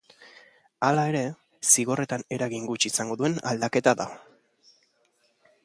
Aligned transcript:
Hala 0.87 1.03
ere, 1.09 1.21
zigorretan 1.73 2.25
eragin 2.37 2.65
gutxi 2.71 2.91
izango 2.93 3.19
duen 3.21 3.37
aldaketa 3.51 3.95
da. 4.01 4.09